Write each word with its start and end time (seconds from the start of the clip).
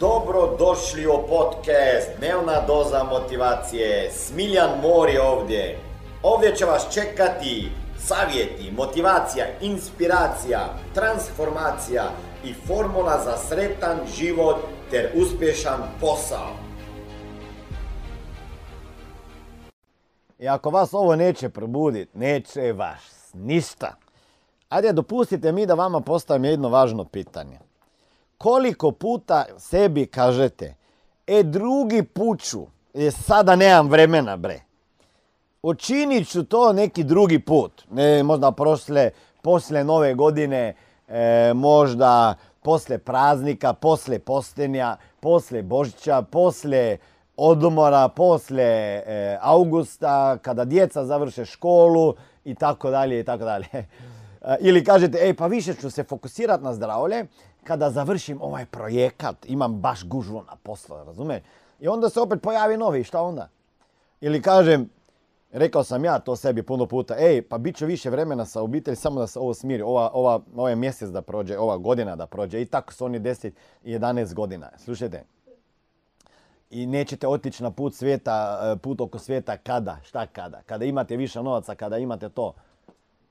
Dobro 0.00 0.56
došli 0.58 1.06
u 1.06 1.26
podcast 1.28 2.08
Dnevna 2.18 2.60
doza 2.66 3.04
motivacije. 3.04 4.10
Smiljan 4.10 4.70
Mor 4.82 5.08
je 5.08 5.22
ovdje. 5.22 5.78
Ovdje 6.22 6.56
će 6.56 6.64
vas 6.64 6.94
čekati 6.94 7.70
savjeti, 7.98 8.72
motivacija, 8.76 9.46
inspiracija, 9.60 10.74
transformacija 10.94 12.04
i 12.44 12.54
formula 12.54 13.20
za 13.24 13.36
sretan 13.36 13.98
život 14.16 14.56
ter 14.90 15.10
uspješan 15.14 15.80
posao. 16.00 16.50
I 20.38 20.48
ako 20.48 20.70
vas 20.70 20.94
ovo 20.94 21.16
neće 21.16 21.48
probuditi, 21.48 22.18
neće 22.18 22.72
vas 22.72 23.30
ništa. 23.32 23.94
Ajde, 24.68 24.92
dopustite 24.92 25.52
mi 25.52 25.66
da 25.66 25.74
vama 25.74 26.00
postavim 26.00 26.44
jedno 26.44 26.68
važno 26.68 27.04
pitanje. 27.04 27.58
Koliko 28.38 28.90
puta 28.90 29.44
sebi 29.58 30.06
kažete, 30.06 30.74
e 31.26 31.42
drugi 31.42 32.02
put 32.02 32.40
ću, 32.40 32.66
je 32.94 33.10
sada 33.10 33.56
nemam 33.56 33.88
vremena 33.88 34.36
bre. 34.36 34.60
Učinit 35.62 36.28
ću 36.28 36.44
to 36.44 36.72
neki 36.72 37.04
drugi 37.04 37.38
put. 37.38 37.84
Ne, 37.90 38.22
možda 38.22 38.52
prošle, 38.52 39.10
poslije 39.42 39.84
nove 39.84 40.14
godine, 40.14 40.74
e, 41.08 41.52
možda 41.54 42.34
poslije 42.62 42.98
praznika, 42.98 43.72
poslije 43.72 44.18
postenja, 44.18 44.96
poslije 45.20 45.62
Božića, 45.62 46.22
poslije 46.22 46.98
odmora, 47.36 48.08
poslije 48.08 49.04
e, 49.06 49.38
augusta, 49.40 50.38
kada 50.42 50.64
djeca 50.64 51.04
završe 51.04 51.44
školu 51.44 52.14
i 52.44 52.54
tako 52.54 52.90
dalje 52.90 53.20
i 53.20 53.24
tako 53.24 53.44
dalje. 53.44 53.66
E, 54.44 54.56
ili 54.60 54.84
kažete, 54.84 55.18
ej 55.18 55.34
pa 55.34 55.46
više 55.46 55.74
ću 55.74 55.90
se 55.90 56.04
fokusirati 56.04 56.64
na 56.64 56.74
zdravlje 56.74 57.26
kada 57.64 57.90
završim 57.90 58.42
ovaj 58.42 58.66
projekat, 58.66 59.36
imam 59.46 59.74
baš 59.74 60.04
gužvu 60.04 60.42
na 60.42 60.56
poslu, 60.62 60.96
razumiješ? 61.06 61.42
I 61.80 61.88
onda 61.88 62.08
se 62.08 62.20
opet 62.20 62.42
pojavi 62.42 62.76
novi, 62.76 63.04
šta 63.04 63.22
onda? 63.22 63.48
Ili 64.20 64.42
kažem, 64.42 64.90
rekao 65.52 65.84
sam 65.84 66.04
ja 66.04 66.18
to 66.18 66.36
sebi 66.36 66.62
puno 66.62 66.86
puta, 66.86 67.14
ej, 67.18 67.42
pa 67.42 67.58
bit 67.58 67.76
će 67.76 67.86
više 67.86 68.10
vremena 68.10 68.44
sa 68.44 68.62
obitelji 68.62 68.96
samo 68.96 69.20
da 69.20 69.26
se 69.26 69.38
ovo 69.38 69.54
smiri, 69.54 69.82
ova, 69.82 70.10
ova, 70.12 70.40
ovaj 70.56 70.76
mjesec 70.76 71.10
da 71.10 71.22
prođe, 71.22 71.58
ova 71.58 71.76
godina 71.76 72.16
da 72.16 72.26
prođe 72.26 72.62
i 72.62 72.64
tako 72.64 72.92
su 72.92 73.04
oni 73.04 73.20
10 73.20 73.50
i 73.84 73.94
11 73.94 74.34
godina. 74.34 74.70
Slušajte, 74.78 75.24
i 76.70 76.86
nećete 76.86 77.28
otići 77.28 77.62
na 77.62 77.70
put 77.70 77.94
svijeta, 77.94 78.60
e, 78.62 78.76
put 78.76 79.00
oko 79.00 79.18
svijeta 79.18 79.56
kada, 79.56 79.98
šta 80.02 80.26
kada, 80.26 80.62
kada 80.66 80.84
imate 80.84 81.16
više 81.16 81.42
novaca, 81.42 81.74
kada 81.74 81.98
imate 81.98 82.28
to. 82.28 82.54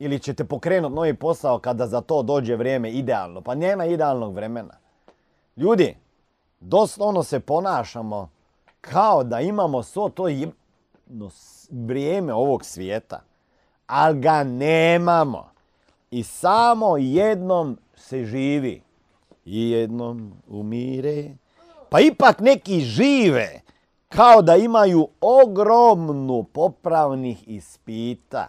Ili 0.00 0.18
ćete 0.18 0.44
pokrenuti 0.44 0.94
novi 0.94 1.14
posao 1.14 1.58
kada 1.58 1.86
za 1.86 2.00
to 2.00 2.22
dođe 2.22 2.56
vrijeme 2.56 2.90
idealno. 2.90 3.40
Pa 3.40 3.54
nema 3.54 3.84
idealnog 3.84 4.34
vremena. 4.34 4.74
Ljudi, 5.56 5.96
doslovno 6.60 7.22
se 7.22 7.40
ponašamo 7.40 8.30
kao 8.80 9.24
da 9.24 9.40
imamo 9.40 9.82
svo 9.82 10.08
to 10.08 10.24
vrijeme 11.70 12.34
ovog 12.34 12.64
svijeta. 12.64 13.20
Ali 13.86 14.20
ga 14.20 14.44
nemamo. 14.44 15.50
I 16.10 16.22
samo 16.22 16.96
jednom 16.96 17.78
se 17.94 18.24
živi. 18.24 18.82
I 19.44 19.70
jednom 19.70 20.32
umire. 20.48 21.30
Pa 21.90 22.00
ipak 22.00 22.40
neki 22.40 22.80
žive 22.80 23.60
kao 24.08 24.42
da 24.42 24.56
imaju 24.56 25.08
ogromnu 25.20 26.42
popravnih 26.42 27.48
ispita. 27.48 28.48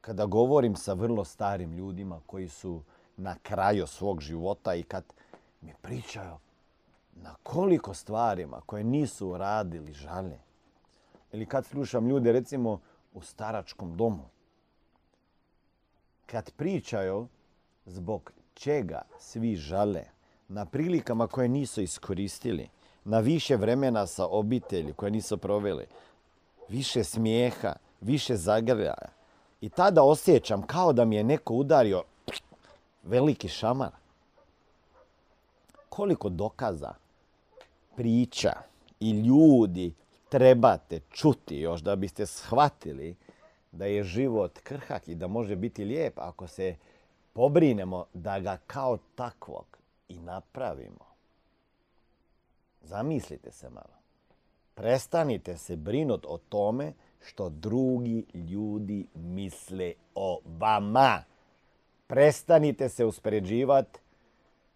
kada 0.00 0.26
govorim 0.26 0.76
sa 0.76 0.92
vrlo 0.92 1.24
starim 1.24 1.72
ljudima 1.72 2.20
koji 2.26 2.48
su 2.48 2.82
na 3.16 3.36
kraju 3.42 3.86
svog 3.86 4.20
života 4.20 4.74
i 4.74 4.82
kad 4.82 5.04
mi 5.60 5.74
pričaju 5.82 6.36
na 7.12 7.34
koliko 7.42 7.94
stvarima 7.94 8.60
koje 8.66 8.84
nisu 8.84 9.28
uradili 9.28 9.92
žale. 9.92 10.38
Ili 11.32 11.46
kad 11.46 11.66
slušam 11.66 12.08
ljude 12.08 12.32
recimo 12.32 12.80
u 13.14 13.22
staračkom 13.22 13.96
domu. 13.96 14.28
Kad 16.26 16.50
pričaju 16.50 17.28
zbog 17.86 18.32
čega 18.54 19.02
svi 19.18 19.56
žale 19.56 20.04
na 20.48 20.66
prilikama 20.66 21.26
koje 21.26 21.48
nisu 21.48 21.82
iskoristili, 21.82 22.68
na 23.04 23.20
više 23.20 23.56
vremena 23.56 24.06
sa 24.06 24.26
obitelji 24.26 24.92
koje 24.92 25.10
nisu 25.10 25.38
proveli, 25.38 25.86
više 26.68 27.04
smijeha, 27.04 27.72
više 28.00 28.36
zagrljaja. 28.36 29.08
I 29.60 29.68
tada 29.68 30.02
osjećam 30.02 30.62
kao 30.62 30.92
da 30.92 31.04
mi 31.04 31.16
je 31.16 31.24
neko 31.24 31.54
udario 31.54 32.02
veliki 33.06 33.48
šamar. 33.48 33.90
Koliko 35.88 36.28
dokaza, 36.28 36.94
priča 37.96 38.52
i 39.00 39.10
ljudi 39.10 39.94
trebate 40.28 41.00
čuti 41.10 41.56
još 41.56 41.80
da 41.80 41.96
biste 41.96 42.26
shvatili 42.26 43.16
da 43.72 43.86
je 43.86 44.04
život 44.04 44.58
krhak 44.58 45.08
i 45.08 45.14
da 45.14 45.26
može 45.26 45.56
biti 45.56 45.84
lijep 45.84 46.18
ako 46.18 46.46
se 46.46 46.76
pobrinemo 47.32 48.04
da 48.14 48.40
ga 48.40 48.58
kao 48.66 48.98
takvog 49.14 49.78
i 50.08 50.18
napravimo. 50.18 51.06
Zamislite 52.82 53.52
se 53.52 53.70
malo. 53.70 53.96
Prestanite 54.74 55.56
se 55.56 55.76
brinut 55.76 56.26
o 56.28 56.38
tome 56.38 56.92
što 57.26 57.48
drugi 57.48 58.24
ljudi 58.34 59.06
misle 59.14 59.92
o 60.14 60.40
vama. 60.58 61.22
Prestanite 62.06 62.88
se 62.88 63.04
uspoređivati 63.04 64.00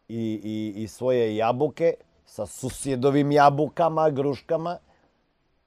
i, 0.08 0.40
i, 0.44 0.82
i 0.82 0.88
svoje 0.88 1.36
jabuke 1.36 1.94
sa 2.26 2.46
susjedovim 2.46 3.32
jabukama, 3.32 4.10
gruškama. 4.10 4.78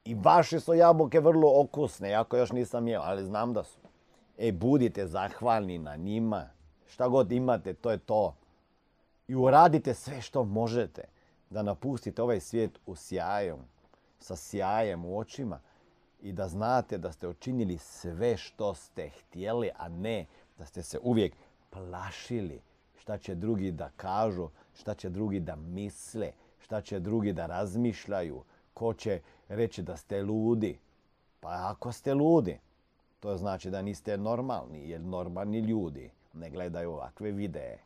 I 0.04 0.14
vaše 0.14 0.60
su 0.60 0.74
jabuke 0.74 1.20
vrlo 1.20 1.60
okusne, 1.60 2.10
jako 2.10 2.36
još 2.36 2.52
nisam 2.52 2.88
jeo, 2.88 3.00
ali 3.04 3.24
znam 3.24 3.52
da 3.52 3.64
su. 3.64 3.78
E, 4.38 4.52
budite 4.52 5.06
zahvalni 5.06 5.78
na 5.78 5.96
njima. 5.96 6.48
Šta 6.86 7.08
god 7.08 7.32
imate, 7.32 7.74
to 7.74 7.90
je 7.90 7.98
to. 7.98 8.34
I 9.28 9.34
uradite 9.34 9.94
sve 9.94 10.20
što 10.20 10.44
možete 10.44 11.04
da 11.50 11.62
napustite 11.62 12.22
ovaj 12.22 12.40
svijet 12.40 12.78
u 12.86 12.96
sjaju, 12.96 13.58
sa 14.18 14.36
sjajem 14.36 15.04
u 15.04 15.18
očima 15.18 15.60
i 16.22 16.32
da 16.32 16.48
znate 16.48 16.98
da 16.98 17.12
ste 17.12 17.28
učinili 17.28 17.78
sve 17.78 18.36
što 18.36 18.74
ste 18.74 19.08
htjeli, 19.08 19.70
a 19.76 19.88
ne 19.88 20.26
da 20.58 20.66
ste 20.66 20.82
se 20.82 20.98
uvijek 21.02 21.34
plašili 21.74 22.60
šta 22.96 23.18
će 23.18 23.34
drugi 23.34 23.70
da 23.70 23.90
kažu, 23.96 24.48
šta 24.74 24.94
će 24.94 25.10
drugi 25.10 25.40
da 25.40 25.56
misle, 25.56 26.32
šta 26.58 26.80
će 26.80 27.00
drugi 27.00 27.32
da 27.32 27.46
razmišljaju, 27.46 28.42
ko 28.74 28.94
će 28.94 29.20
reći 29.48 29.82
da 29.82 29.96
ste 29.96 30.22
ludi. 30.22 30.78
Pa 31.40 31.70
ako 31.70 31.92
ste 31.92 32.14
ludi, 32.14 32.58
to 33.20 33.36
znači 33.36 33.70
da 33.70 33.82
niste 33.82 34.16
normalni, 34.18 34.90
jer 34.90 35.00
normalni 35.00 35.58
ljudi 35.58 36.10
ne 36.32 36.50
gledaju 36.50 36.90
ovakve 36.90 37.30
videe. 37.30 37.78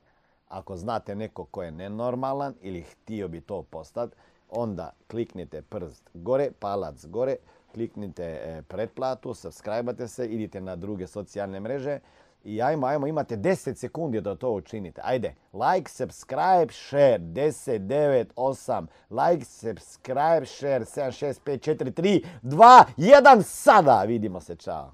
Ako 0.49 0.77
znate 0.77 1.15
neko 1.17 1.45
ko 1.45 1.63
je 1.63 1.71
nenormalan 1.71 2.55
ili 2.61 2.83
htio 2.83 3.29
bi 3.29 3.41
to 3.41 3.63
postati, 3.63 4.17
onda 4.51 4.93
kliknite 5.07 5.63
prst 5.63 6.11
gore, 6.15 6.51
palac 6.59 7.07
gore, 7.07 7.37
kliknite 7.73 8.25
e, 8.25 8.63
pretplatu, 8.63 9.35
subscribe 9.35 10.09
se, 10.09 10.27
idite 10.27 10.61
na 10.61 10.77
druge 10.77 11.07
socijalne 11.07 11.61
mreže 11.61 11.99
I 12.45 12.63
ajmo, 12.63 12.87
ajmo, 12.87 13.07
imate 13.07 13.37
10 13.37 13.75
sekundi 13.75 14.21
da 14.21 14.35
to 14.35 14.51
učinite. 14.51 15.01
Ajde, 15.05 15.35
like, 15.53 15.91
subscribe, 15.91 16.73
share, 16.73 17.19
10, 17.19 17.79
9, 17.79 18.25
8, 18.37 18.87
like, 19.11 19.45
subscribe, 19.45 20.47
share, 20.47 20.85
7, 20.85 21.13
6, 21.13 21.41
5, 21.45 21.59
4, 21.71 21.91
3, 21.93 22.25
2, 22.43 22.85
1, 22.97 23.43
sada! 23.43 24.03
Vidimo 24.03 24.41
se, 24.41 24.57
čao. 24.57 24.93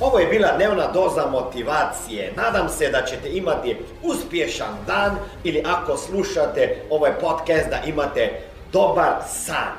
Ovo 0.00 0.18
je 0.18 0.26
bila 0.26 0.56
dnevna 0.56 0.92
doza 0.92 1.26
motivacije. 1.30 2.32
Nadam 2.36 2.68
se 2.68 2.90
da 2.90 3.02
ćete 3.06 3.36
imati 3.36 3.76
uspješan 4.02 4.76
dan 4.86 5.16
ili 5.44 5.62
ako 5.66 5.96
slušate 5.96 6.82
ovaj 6.90 7.12
podcast 7.20 7.70
da 7.70 7.82
imate 7.86 8.40
dobar 8.72 9.22
san. 9.28 9.72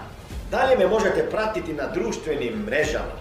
Dalje 0.52 0.78
me 0.78 0.88
možete 0.88 1.30
pratiti 1.30 1.74
na 1.74 1.88
društvenim 1.88 2.54
mrežama 2.66 3.21